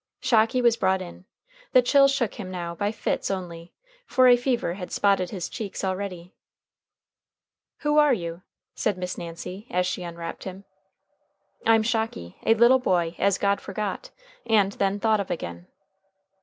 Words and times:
Shocky 0.19 0.63
was 0.63 0.77
brought 0.77 0.99
in. 0.99 1.25
The 1.73 1.83
chill 1.83 2.07
shook 2.07 2.33
him 2.39 2.49
now 2.49 2.73
by 2.73 2.91
fits 2.91 3.29
only, 3.29 3.71
for 4.07 4.27
a 4.27 4.35
fever 4.35 4.73
had 4.73 4.91
spotted 4.91 5.29
his 5.29 5.47
cheeks 5.47 5.83
already. 5.83 6.33
"Who 7.81 7.99
are 7.99 8.11
you?" 8.11 8.41
said 8.73 8.97
Miss 8.97 9.15
Nancy, 9.15 9.67
as 9.69 9.85
she 9.85 10.01
unwrapped 10.01 10.43
him. 10.45 10.63
"I'm 11.67 11.83
Shocky, 11.83 12.37
a 12.47 12.55
little 12.55 12.79
boy 12.79 13.15
as 13.19 13.37
God 13.37 13.61
forgot, 13.61 14.09
and 14.43 14.71
then 14.71 14.99
thought 14.99 15.19
of 15.19 15.29
again." 15.29 15.67